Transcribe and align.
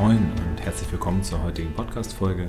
Moin 0.00 0.32
und 0.48 0.64
herzlich 0.64 0.90
willkommen 0.90 1.22
zur 1.22 1.42
heutigen 1.42 1.74
Podcast-Folge. 1.74 2.48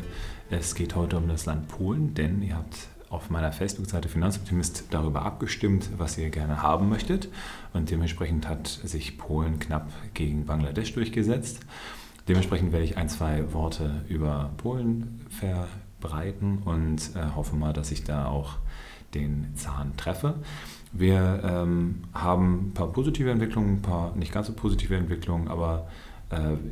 Es 0.49 0.73
geht 0.73 0.95
heute 0.95 1.17
um 1.17 1.27
das 1.27 1.45
Land 1.45 1.67
Polen, 1.67 2.13
denn 2.13 2.41
ihr 2.41 2.55
habt 2.55 2.87
auf 3.09 3.29
meiner 3.29 3.51
Facebook-Seite 3.51 4.07
Finanzoptimist 4.07 4.85
darüber 4.89 5.23
abgestimmt, 5.23 5.89
was 5.97 6.17
ihr 6.17 6.29
gerne 6.29 6.61
haben 6.61 6.87
möchtet. 6.87 7.27
Und 7.73 7.91
dementsprechend 7.91 8.47
hat 8.47 8.67
sich 8.67 9.17
Polen 9.17 9.59
knapp 9.59 9.91
gegen 10.13 10.45
Bangladesch 10.45 10.93
durchgesetzt. 10.93 11.59
Dementsprechend 12.29 12.71
werde 12.71 12.85
ich 12.85 12.95
ein, 12.95 13.09
zwei 13.09 13.51
Worte 13.51 14.05
über 14.07 14.51
Polen 14.55 15.19
verbreiten 15.29 16.59
und 16.59 17.01
äh, 17.17 17.35
hoffe 17.35 17.57
mal, 17.57 17.73
dass 17.73 17.91
ich 17.91 18.05
da 18.05 18.27
auch 18.27 18.59
den 19.13 19.53
Zahn 19.55 19.97
treffe. 19.97 20.35
Wir 20.93 21.41
ähm, 21.43 22.05
haben 22.13 22.67
ein 22.67 22.73
paar 22.73 22.87
positive 22.87 23.29
Entwicklungen, 23.29 23.79
ein 23.79 23.81
paar 23.81 24.15
nicht 24.15 24.31
ganz 24.31 24.47
so 24.47 24.53
positive 24.53 24.95
Entwicklungen, 24.95 25.49
aber 25.49 25.89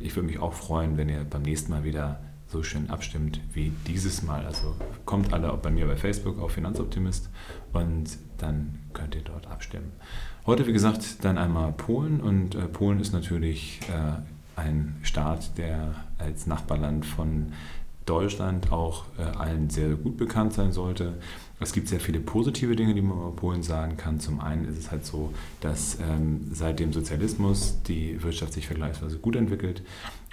ich 0.00 0.16
würde 0.16 0.26
mich 0.26 0.38
auch 0.38 0.54
freuen, 0.54 0.96
wenn 0.96 1.08
ihr 1.08 1.24
beim 1.24 1.42
nächsten 1.42 1.70
Mal 1.70 1.84
wieder 1.84 2.20
so 2.48 2.62
schön 2.62 2.90
abstimmt 2.90 3.40
wie 3.52 3.72
dieses 3.86 4.22
Mal. 4.22 4.44
Also 4.44 4.74
kommt 5.04 5.32
alle 5.32 5.52
bei 5.56 5.70
mir 5.70 5.86
bei 5.86 5.96
Facebook 5.96 6.40
auf 6.40 6.52
Finanzoptimist 6.52 7.30
und 7.72 8.18
dann 8.38 8.78
könnt 8.92 9.14
ihr 9.14 9.22
dort 9.22 9.46
abstimmen. 9.46 9.92
Heute, 10.46 10.66
wie 10.66 10.72
gesagt, 10.72 11.24
dann 11.24 11.38
einmal 11.38 11.72
Polen 11.72 12.20
und 12.20 12.54
äh, 12.54 12.66
Polen 12.66 12.98
ist 13.00 13.12
natürlich 13.12 13.80
äh, 13.88 14.20
ein 14.58 14.96
Staat, 15.02 15.56
der 15.58 15.94
als 16.18 16.46
Nachbarland 16.46 17.06
von 17.06 17.52
Deutschland 18.10 18.72
auch 18.72 19.04
äh, 19.18 19.22
allen 19.22 19.70
sehr 19.70 19.90
gut 19.90 20.16
bekannt 20.16 20.52
sein 20.52 20.72
sollte. 20.72 21.14
Es 21.60 21.72
gibt 21.72 21.86
sehr 21.86 22.00
viele 22.00 22.18
positive 22.18 22.74
Dinge, 22.74 22.92
die 22.92 23.02
man 23.02 23.16
über 23.16 23.30
Polen 23.30 23.62
sagen 23.62 23.96
kann. 23.96 24.18
Zum 24.18 24.40
einen 24.40 24.66
ist 24.66 24.78
es 24.78 24.90
halt 24.90 25.06
so, 25.06 25.32
dass 25.60 25.98
ähm, 26.00 26.48
seit 26.52 26.80
dem 26.80 26.92
Sozialismus 26.92 27.82
die 27.86 28.20
Wirtschaft 28.20 28.52
sich 28.52 28.66
vergleichsweise 28.66 29.18
gut 29.18 29.36
entwickelt. 29.36 29.82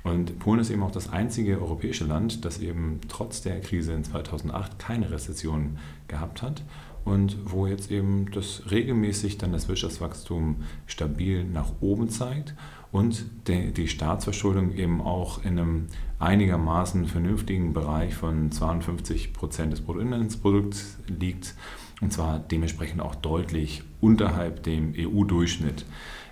Und 0.04 0.40
Polen 0.40 0.60
ist 0.60 0.72
eben 0.72 0.82
auch 0.82 0.92
das 0.92 1.12
einzige 1.12 1.62
europäische 1.62 2.06
Land, 2.06 2.46
das 2.46 2.60
eben 2.60 3.00
trotz 3.10 3.44
der 3.44 3.62
Krise 3.62 3.94
in 3.94 4.04
2008 4.04 4.80
keine 4.80 5.12
Rezession 5.12 5.78
gehabt 6.08 6.42
hat 6.42 6.64
und 7.08 7.38
wo 7.46 7.68
jetzt 7.68 7.90
eben 7.90 8.32
das 8.32 8.64
regelmäßig 8.70 9.38
dann 9.38 9.54
das 9.54 9.68
Wirtschaftswachstum 9.70 10.58
stabil 10.88 11.44
nach 11.46 11.72
oben 11.80 12.10
zeigt 12.10 12.54
und 12.92 13.26
die, 13.48 13.72
die 13.74 13.88
Staatsverschuldung 13.88 14.74
eben 14.74 15.02
auch 15.02 15.44
in 15.44 15.60
einem 15.60 15.88
einigermaßen 16.20 17.06
vernünftigen 17.06 17.74
Bereich 17.74 18.16
von 18.16 18.52
52 18.52 19.34
Prozent 19.34 19.74
des 19.74 19.82
Bruttoinlandsprodukts 19.82 20.98
liegt 21.08 21.56
und 22.02 22.14
zwar 22.14 22.40
dementsprechend 22.40 23.02
auch 23.02 23.16
deutlich 23.16 23.84
unterhalb 24.02 24.64
dem 24.64 24.94
EU-Durchschnitt. 24.96 25.86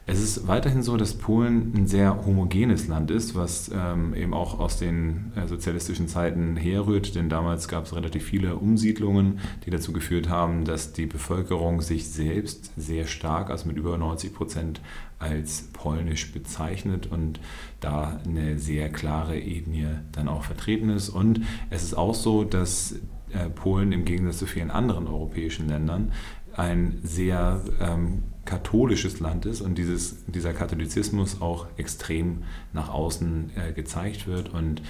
Es 0.08 0.22
ist 0.22 0.48
weiterhin 0.48 0.84
so, 0.84 0.98
dass 0.98 1.16
Polen 1.16 1.73
ein 1.75 1.88
sehr 1.88 2.28
homogenes 2.28 2.88
Land 2.88 3.09
ist, 3.09 3.34
was 3.34 3.72
ähm, 3.73 4.14
eben 4.14 4.36
auch 4.36 4.59
aus 4.59 4.78
den 4.78 5.31
äh, 5.36 5.48
sozialistischen 5.48 6.08
Zeiten 6.08 6.58
herrührt, 6.58 7.16
denn 7.16 7.28
damals 7.28 7.67
gab 7.67 7.86
es 7.86 7.95
relativ 7.95 8.23
viele 8.23 8.58
Umsiedlungen, 8.58 9.39
die 9.66 9.72
dazu 9.72 9.94
geführt 9.94 10.30
haben, 10.30 10.64
dass 10.64 10.94
die 10.94 11.08
Bevölkerung 11.08 11.81
sich 11.81 12.08
selbst 12.08 12.72
sehr 12.78 13.08
stark, 13.08 13.50
also 13.50 13.67
mit 13.67 13.78
über 13.78 13.98
90 13.98 14.31
Prozent, 14.36 14.80
als 15.17 15.70
polnisch 15.73 16.31
bezeichnet 16.33 17.08
und 17.11 17.39
da 17.80 18.20
eine 18.26 18.59
sehr 18.59 18.89
klare 18.89 19.39
Ethnie 19.39 19.88
dann 20.11 20.28
auch 20.28 20.44
vertreten 20.44 20.89
ist. 20.89 21.09
Und 21.09 21.42
es 21.72 21.81
ist 21.81 21.98
auch 21.98 22.14
so, 22.14 22.44
dass 22.44 22.94
äh, 23.31 23.50
Polen 23.50 23.92
im 23.92 24.06
Gegensatz 24.06 24.38
zu 24.38 24.45
vielen 24.45 24.70
anderen 24.70 25.08
europäischen 25.08 25.67
Ländern 25.67 26.11
ein 26.55 26.99
sehr 27.02 27.61
ähm, 27.82 28.23
katholisches 28.45 29.20
Land 29.20 29.45
ist 29.45 29.61
und 29.61 29.76
dieses, 29.78 30.23
dieser 30.28 30.54
Katholizismus 30.54 31.42
auch 31.42 31.67
extrem 31.78 32.44
nach 32.73 32.89
außen 32.89 33.52
äh, 33.56 33.73
gezeigt 33.73 34.28
wird. 34.28 34.54
Und 34.54 34.82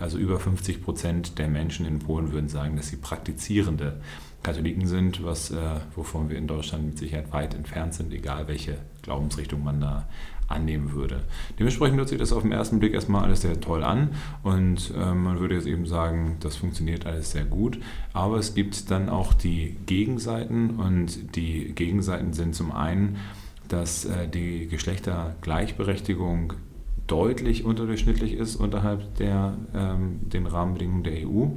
also 0.00 0.18
über 0.18 0.40
50 0.40 0.82
Prozent 0.82 1.38
der 1.38 1.48
Menschen 1.48 1.86
in 1.86 2.00
Polen 2.00 2.32
würden 2.32 2.48
sagen, 2.48 2.76
dass 2.76 2.88
sie 2.88 2.96
praktizierende 2.96 4.00
Katholiken 4.46 4.86
sind, 4.86 5.24
was, 5.24 5.50
äh, 5.50 5.56
wovon 5.96 6.30
wir 6.30 6.38
in 6.38 6.46
Deutschland 6.46 6.86
mit 6.86 6.98
Sicherheit 6.98 7.32
weit 7.32 7.52
entfernt 7.52 7.94
sind, 7.94 8.12
egal 8.12 8.46
welche 8.46 8.78
Glaubensrichtung 9.02 9.64
man 9.64 9.80
da 9.80 10.06
annehmen 10.46 10.92
würde. 10.92 11.24
Dementsprechend 11.58 11.98
hört 11.98 12.10
sich 12.10 12.18
das 12.18 12.32
auf 12.32 12.42
den 12.42 12.52
ersten 12.52 12.78
Blick 12.78 12.94
erstmal 12.94 13.24
alles 13.24 13.40
sehr 13.40 13.60
toll 13.60 13.82
an 13.82 14.10
und 14.44 14.92
äh, 14.96 15.14
man 15.14 15.40
würde 15.40 15.56
jetzt 15.56 15.66
eben 15.66 15.84
sagen, 15.84 16.36
das 16.38 16.54
funktioniert 16.54 17.06
alles 17.06 17.32
sehr 17.32 17.44
gut. 17.44 17.80
Aber 18.12 18.36
es 18.36 18.54
gibt 18.54 18.88
dann 18.92 19.08
auch 19.08 19.32
die 19.34 19.76
Gegenseiten 19.86 20.76
und 20.76 21.34
die 21.34 21.72
Gegenseiten 21.74 22.32
sind 22.32 22.54
zum 22.54 22.70
einen, 22.70 23.16
dass 23.66 24.04
äh, 24.04 24.28
die 24.28 24.68
Geschlechtergleichberechtigung 24.68 26.52
deutlich 27.08 27.64
unterdurchschnittlich 27.64 28.34
ist 28.34 28.54
unterhalb 28.54 29.16
der 29.16 29.56
ähm, 29.74 30.20
den 30.22 30.46
Rahmenbedingungen 30.46 31.02
der 31.02 31.26
EU. 31.26 31.48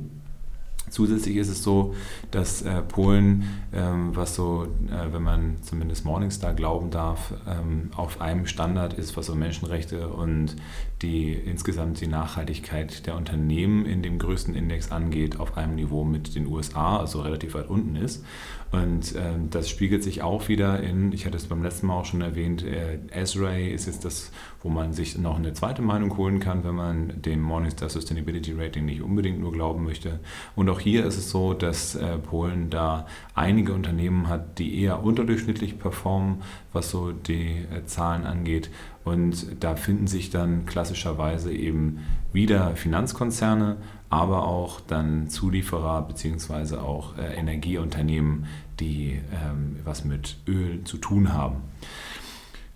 Zusätzlich 0.89 1.37
ist 1.37 1.49
es 1.49 1.63
so, 1.63 1.95
dass 2.31 2.61
äh, 2.61 2.81
Polen, 2.81 3.43
ähm, 3.73 4.15
was 4.15 4.35
so, 4.35 4.67
äh, 4.87 5.13
wenn 5.13 5.23
man 5.23 5.57
zumindest 5.61 6.05
Morningstar 6.05 6.53
glauben 6.53 6.91
darf, 6.91 7.33
ähm, 7.47 7.91
auf 7.95 8.21
einem 8.21 8.45
Standard 8.45 8.93
ist, 8.93 9.15
was 9.17 9.27
so 9.27 9.35
Menschenrechte 9.35 10.07
und 10.09 10.55
die 11.01 11.33
insgesamt 11.33 12.01
die 12.01 12.07
Nachhaltigkeit 12.07 13.05
der 13.07 13.15
Unternehmen 13.15 13.85
in 13.85 14.01
dem 14.01 14.19
größten 14.19 14.55
Index 14.55 14.91
angeht, 14.91 15.39
auf 15.39 15.57
einem 15.57 15.75
Niveau 15.75 16.03
mit 16.03 16.35
den 16.35 16.47
USA, 16.47 16.97
also 16.97 17.21
relativ 17.21 17.53
weit 17.53 17.69
unten 17.69 17.95
ist. 17.95 18.23
Und 18.71 19.15
ähm, 19.15 19.49
das 19.49 19.67
spiegelt 19.67 20.03
sich 20.03 20.21
auch 20.21 20.47
wieder 20.47 20.79
in, 20.81 21.11
ich 21.11 21.25
hatte 21.25 21.37
es 21.37 21.47
beim 21.47 21.63
letzten 21.63 21.87
Mal 21.87 21.95
auch 21.95 22.05
schon 22.05 22.21
erwähnt, 22.21 22.63
äh, 22.63 22.99
S-Ray 23.09 23.73
ist 23.73 23.87
jetzt 23.87 24.05
das, 24.05 24.31
wo 24.61 24.69
man 24.69 24.93
sich 24.93 25.17
noch 25.17 25.37
eine 25.37 25.53
zweite 25.53 25.81
Meinung 25.81 26.15
holen 26.17 26.39
kann, 26.39 26.63
wenn 26.63 26.75
man 26.75 27.19
dem 27.21 27.41
Morningstar 27.41 27.89
Sustainability 27.89 28.53
Rating 28.53 28.85
nicht 28.85 29.01
unbedingt 29.01 29.39
nur 29.39 29.51
glauben 29.51 29.85
möchte. 29.85 30.19
Und 30.55 30.69
auch 30.69 30.79
hier 30.79 31.05
ist 31.05 31.17
es 31.17 31.31
so, 31.31 31.55
dass 31.55 31.95
äh, 31.95 32.19
Polen 32.19 32.69
da 32.69 33.07
einige 33.33 33.73
Unternehmen 33.73 34.29
hat, 34.29 34.59
die 34.59 34.79
eher 34.79 35.03
unterdurchschnittlich 35.03 35.79
performen, 35.79 36.43
was 36.71 36.91
so 36.91 37.11
die 37.11 37.65
äh, 37.73 37.85
Zahlen 37.85 38.25
angeht. 38.25 38.69
Und 39.05 39.63
da 39.63 39.75
finden 39.75 40.07
sich 40.07 40.29
dann 40.29 40.65
klassischerweise 40.65 41.51
eben 41.51 41.99
wieder 42.33 42.75
Finanzkonzerne, 42.75 43.77
aber 44.09 44.47
auch 44.47 44.81
dann 44.81 45.29
Zulieferer 45.29 46.01
bzw. 46.03 46.77
auch 46.77 47.17
äh, 47.17 47.33
Energieunternehmen, 47.35 48.45
die 48.79 49.19
ähm, 49.31 49.77
was 49.83 50.05
mit 50.05 50.37
Öl 50.47 50.83
zu 50.83 50.97
tun 50.97 51.33
haben. 51.33 51.57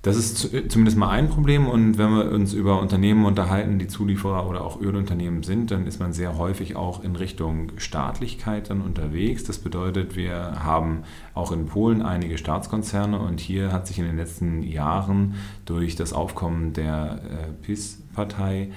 Das 0.04 0.18
ist 0.18 0.50
zumindest 0.70 0.98
mal 0.98 1.12
ein 1.12 1.30
Problem 1.30 1.66
und 1.66 1.98
wenn 1.98 2.14
wir 2.14 2.30
uns 2.30 2.52
über 2.52 2.82
Unternehmen 2.82 3.24
unterhalten, 3.24 3.80
die 3.80 3.88
Zulieferer 3.88 4.50
oder 4.50 4.66
auch 4.66 4.82
Ölunternehmen 4.82 5.44
sind, 5.44 5.72
dann 5.72 5.88
ist 5.88 6.02
man 6.02 6.12
sehr 6.12 6.38
häufig 6.38 6.76
auch 6.76 7.06
in 7.06 7.16
Richtung 7.16 7.72
Staatlichkeit 7.78 8.70
dann 8.70 8.82
unterwegs. 8.82 9.46
Das 9.46 9.60
bedeutet, 9.60 10.18
wir 10.18 10.62
haben 10.62 11.04
auch 11.34 11.54
in 11.54 11.68
Polen 11.68 12.02
einige 12.02 12.38
Staatskonzerne 12.38 13.18
und 13.18 13.40
hier 13.40 13.72
hat 13.72 13.88
sich 13.88 13.98
in 13.98 14.04
den 14.04 14.18
letzten 14.18 14.62
Jahren 14.62 15.36
durch 15.64 15.96
das 15.96 16.12
Aufkommen 16.12 16.74
der 16.74 17.22
äh, 17.24 17.66
PIS-Partei 17.66 18.72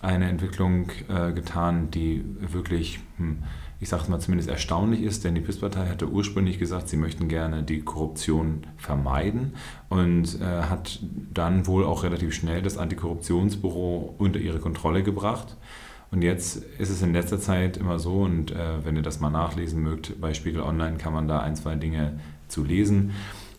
eine 0.00 0.30
Entwicklung 0.30 0.90
äh, 1.08 1.32
getan, 1.32 1.90
die 1.90 2.24
wirklich, 2.40 3.00
hm, 3.18 3.42
ich 3.80 3.88
sage 3.88 4.02
es 4.02 4.08
mal 4.08 4.20
zumindest 4.20 4.50
erstaunlich 4.50 5.02
ist, 5.02 5.24
denn 5.24 5.34
die 5.34 5.40
PIS-Partei 5.40 5.88
hatte 5.88 6.08
ursprünglich 6.08 6.58
gesagt, 6.58 6.88
sie 6.88 6.98
möchten 6.98 7.28
gerne 7.28 7.62
die 7.62 7.80
Korruption 7.80 8.66
vermeiden 8.76 9.54
und 9.88 10.38
äh, 10.40 10.44
hat 10.44 11.00
dann 11.32 11.66
wohl 11.66 11.84
auch 11.84 12.02
relativ 12.02 12.34
schnell 12.34 12.60
das 12.60 12.76
Antikorruptionsbüro 12.76 14.14
unter 14.18 14.38
ihre 14.38 14.58
Kontrolle 14.58 15.02
gebracht. 15.02 15.56
Und 16.10 16.22
jetzt 16.22 16.62
ist 16.78 16.90
es 16.90 17.00
in 17.02 17.14
letzter 17.14 17.40
Zeit 17.40 17.78
immer 17.78 17.98
so, 17.98 18.22
und 18.22 18.50
äh, 18.50 18.84
wenn 18.84 18.96
ihr 18.96 19.02
das 19.02 19.20
mal 19.20 19.30
nachlesen 19.30 19.82
mögt, 19.82 20.20
bei 20.20 20.34
Spiegel 20.34 20.60
Online 20.60 20.98
kann 20.98 21.14
man 21.14 21.26
da 21.26 21.40
ein, 21.40 21.56
zwei 21.56 21.76
Dinge 21.76 22.20
zu 22.48 22.64
lesen, 22.64 23.12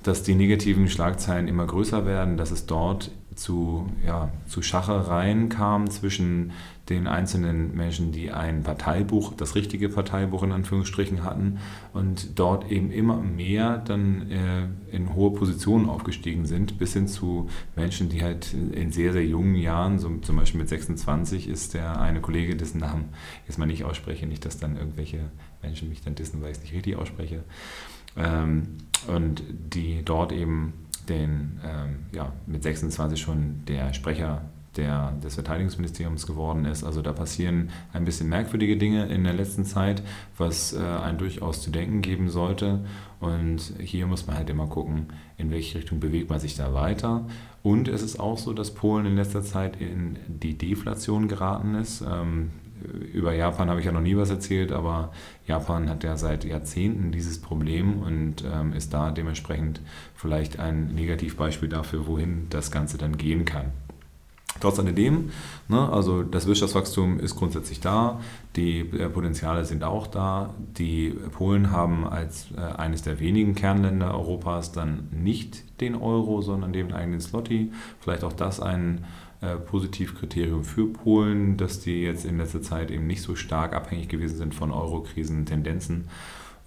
dass 0.04 0.22
die 0.22 0.36
negativen 0.36 0.88
Schlagzeilen 0.88 1.48
immer 1.48 1.66
größer 1.66 2.06
werden, 2.06 2.38
dass 2.38 2.51
es 2.51 2.66
dort 2.68 3.12
zu, 3.36 3.89
ja, 4.06 4.31
zu 4.48 4.62
Schachereien 4.62 5.50
kam 5.50 5.89
zwischen 5.89 6.51
den 6.89 7.07
einzelnen 7.07 7.74
Menschen, 7.75 8.12
die 8.12 8.31
ein 8.31 8.63
Parteibuch, 8.63 9.33
das 9.33 9.56
richtige 9.56 9.88
Parteibuch 9.88 10.44
in 10.44 10.51
Anführungsstrichen 10.51 11.24
hatten 11.24 11.60
und 11.94 12.38
dort 12.38 12.69
eben 12.69 12.92
immer 12.92 13.18
mehr 13.18 13.78
dann 13.78 14.30
äh, 14.30 14.68
in 14.95 15.16
hohe 15.16 15.31
Positionen 15.31 15.89
aufgestiegen 15.89 16.45
sind, 16.45 16.78
bis 16.80 16.94
hin 16.94 17.07
zu 17.07 17.48
Menschen, 17.75 18.10
die 18.10 18.22
halt 18.22 18.54
in 18.54 18.92
sehr, 18.92 19.13
sehr 19.13 19.25
jungen 19.25 19.56
Jahren, 19.56 20.00
so 20.00 20.10
zum 20.18 20.36
Beispiel 20.36 20.60
mit 20.60 20.69
26 20.69 21.48
ist 21.48 21.74
der 21.74 22.01
eine 22.01 22.19
Kollege, 22.19 22.57
dessen 22.57 22.80
Namen 22.80 23.06
jetzt 23.48 23.57
mal 23.57 23.68
nicht 23.68 23.86
ausspreche, 23.86 24.25
nicht, 24.25 24.44
dass 24.44 24.57
dann 24.60 24.75
irgendwelche 24.75 25.19
Menschen 25.62 25.88
mich 25.88 26.01
dann 26.01 26.16
dissen, 26.16 26.42
weil 26.42 26.51
ich 26.51 26.57
es 26.57 26.63
nicht 26.63 26.74
richtig 26.74 26.98
ausspreche, 26.98 27.44
ähm, 28.18 28.77
und 29.07 29.44
die 29.50 30.04
dort 30.04 30.31
eben 30.31 30.74
den, 31.09 31.59
ähm, 31.65 32.06
ja, 32.12 32.31
mit 32.45 32.63
26 32.63 33.19
schon 33.19 33.65
der 33.68 33.94
Sprecher 33.94 34.42
der, 34.77 35.12
des 35.24 35.36
Verteidigungsministeriums 35.36 36.25
geworden 36.25 36.65
ist. 36.65 36.83
Also 36.83 37.01
da 37.01 37.12
passieren 37.12 37.69
ein 37.92 38.06
bisschen 38.06 38.30
merkwürdige 38.30 38.77
Dinge 38.77 39.07
in 39.07 39.24
der 39.24 39.33
letzten 39.33 39.65
Zeit, 39.65 40.01
was 40.38 40.74
äh, 40.74 40.80
einen 40.80 41.18
durchaus 41.18 41.62
zu 41.62 41.71
denken 41.71 42.01
geben 42.01 42.30
sollte. 42.30 42.80
Und 43.19 43.74
hier 43.80 44.07
muss 44.07 44.27
man 44.27 44.38
halt 44.38 44.50
immer 44.50 44.68
gucken, 44.68 45.07
in 45.38 45.51
welche 45.51 45.80
Richtung 45.80 46.00
bewegt 46.00 46.30
man 46.30 46.39
sich 46.39 46.56
da 46.56 46.74
weiter. 46.74 47.25
Und 47.63 47.88
es 47.88 48.01
ist 48.01 48.19
auch 48.19 48.38
so, 48.38 48.53
dass 48.53 48.74
Polen 48.74 49.06
in 49.06 49.15
letzter 49.15 49.44
Zeit 49.44 49.80
in 49.80 50.18
die 50.27 50.57
Deflation 50.57 51.27
geraten 51.27 51.75
ist. 51.75 52.01
Ähm, 52.01 52.51
über 53.13 53.33
Japan 53.33 53.69
habe 53.69 53.80
ich 53.80 53.86
ja 53.86 53.92
noch 53.92 54.01
nie 54.01 54.18
was 54.18 54.30
erzählt, 54.30 54.72
aber 54.72 55.12
Japan 55.48 55.89
hat 55.89 56.04
ja 56.04 56.18
seit 56.18 56.44
Jahrzehnten 56.44 57.12
dieses 57.12 57.39
Problem 57.39 58.01
und 58.01 58.44
ähm, 58.45 58.74
ist 58.74 58.94
da 58.94 59.12
dementsprechend 59.12 59.81
vielleicht 60.16 60.60
ein 60.60 60.94
Negativbeispiel 60.94 61.69
dafür, 61.69 62.07
wohin 62.07 62.48
das 62.50 62.72
Ganze 62.72 62.98
dann 62.98 63.18
gehen 63.18 63.45
kann. 63.45 63.72
Trotz 64.60 64.80
alledem, 64.80 65.31
ne, 65.69 65.89
also 65.92 66.24
das 66.24 66.45
Wirtschaftswachstum 66.45 67.19
ist 67.19 67.36
grundsätzlich 67.36 67.80
da, 67.80 68.19
die 68.56 68.80
äh, 68.80 69.10
Potenziale 69.10 69.63
sind 69.63 69.84
auch 69.84 70.07
da. 70.07 70.54
Die 70.77 71.16
Polen 71.31 71.72
haben 71.72 72.06
als 72.06 72.50
äh, 72.56 72.60
eines 72.60 73.01
der 73.01 73.19
wenigen 73.19 73.56
Kernländer 73.56 74.13
Europas 74.13 74.74
dann 74.74 75.07
nicht 75.12 75.80
den 75.80 75.95
Euro, 75.95 76.42
sondern 76.42 76.74
den 76.74 76.94
eigenen 76.94 77.22
Slotty. 77.22 77.72
Vielleicht 78.01 78.24
auch 78.24 78.34
das 78.34 78.60
ein 78.60 79.06
äh, 79.42 79.56
Positivkriterium 79.56 80.64
für 80.64 80.88
Polen, 80.88 81.58
dass 81.58 81.80
die 81.80 82.04
jetzt 82.04 82.26
in 82.26 82.38
letzter 82.38 82.62
Zeit 82.62 82.92
eben 82.92 83.08
nicht 83.08 83.22
so 83.22 83.36
stark 83.36 83.74
abhängig 83.74 84.08
gewesen 84.08 84.38
sind 84.38 84.56
von 84.56 84.72
Euro-Krisen-Tendenzen. 84.72 86.08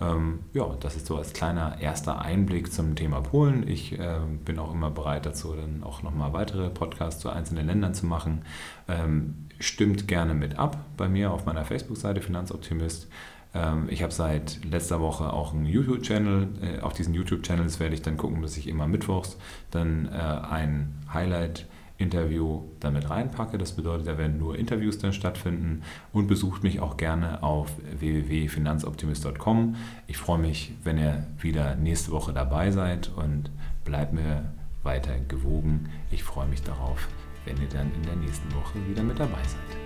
Ähm, 0.00 0.40
ja, 0.52 0.66
das 0.80 0.96
ist 0.96 1.06
so 1.06 1.16
als 1.16 1.32
kleiner 1.32 1.80
erster 1.80 2.20
Einblick 2.20 2.72
zum 2.72 2.96
Thema 2.96 3.20
Polen. 3.20 3.66
Ich 3.68 3.98
äh, 3.98 4.18
bin 4.44 4.58
auch 4.58 4.72
immer 4.72 4.90
bereit 4.90 5.24
dazu, 5.24 5.54
dann 5.54 5.84
auch 5.84 6.02
nochmal 6.02 6.32
weitere 6.32 6.68
Podcasts 6.68 7.20
zu 7.20 7.30
einzelnen 7.30 7.66
Ländern 7.66 7.94
zu 7.94 8.06
machen. 8.06 8.42
Ähm, 8.88 9.46
stimmt 9.60 10.08
gerne 10.08 10.34
mit 10.34 10.58
ab 10.58 10.76
bei 10.96 11.08
mir 11.08 11.30
auf 11.30 11.46
meiner 11.46 11.64
Facebook-Seite 11.64 12.20
Finanzoptimist. 12.22 13.08
Ähm, 13.54 13.86
ich 13.88 14.02
habe 14.02 14.12
seit 14.12 14.64
letzter 14.64 15.00
Woche 15.00 15.32
auch 15.32 15.54
einen 15.54 15.66
YouTube-Channel. 15.66 16.48
Äh, 16.60 16.80
auf 16.80 16.92
diesen 16.92 17.14
YouTube-Channels 17.14 17.78
werde 17.78 17.94
ich 17.94 18.02
dann 18.02 18.16
gucken, 18.16 18.42
dass 18.42 18.56
ich 18.56 18.66
immer 18.66 18.88
mittwochs 18.88 19.38
dann 19.70 20.06
äh, 20.06 20.18
ein 20.18 20.94
Highlight 21.12 21.66
Interview 22.04 22.62
damit 22.80 23.10
reinpacke. 23.10 23.58
Das 23.58 23.72
bedeutet, 23.72 24.06
da 24.06 24.16
werden 24.18 24.38
nur 24.38 24.56
Interviews 24.56 24.98
dann 24.98 25.12
stattfinden 25.12 25.82
und 26.12 26.28
besucht 26.28 26.62
mich 26.62 26.80
auch 26.80 26.96
gerne 26.96 27.42
auf 27.42 27.72
www.finanzoptimist.com. 27.98 29.74
Ich 30.06 30.18
freue 30.18 30.38
mich, 30.38 30.72
wenn 30.84 30.98
ihr 30.98 31.26
wieder 31.40 31.74
nächste 31.74 32.12
Woche 32.12 32.32
dabei 32.32 32.70
seid 32.70 33.10
und 33.16 33.50
bleibt 33.84 34.12
mir 34.12 34.52
weiter 34.82 35.18
gewogen. 35.28 35.88
Ich 36.10 36.22
freue 36.22 36.46
mich 36.46 36.62
darauf, 36.62 37.08
wenn 37.44 37.56
ihr 37.60 37.68
dann 37.68 37.90
in 37.94 38.02
der 38.02 38.16
nächsten 38.16 38.54
Woche 38.54 38.78
wieder 38.88 39.02
mit 39.02 39.18
dabei 39.18 39.42
seid. 39.42 39.83